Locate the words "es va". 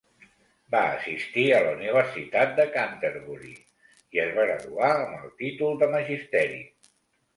4.27-4.49